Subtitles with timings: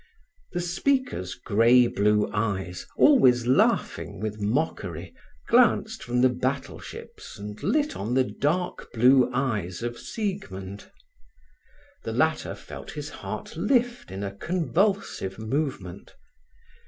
[0.53, 5.13] The speaker's grey blue eyes, always laughing with mockery,
[5.47, 10.89] glanced from the battleships and lit on the dark blue eyes of Siegmund.
[12.03, 16.15] The latter felt his heart lift in a convulsive movement.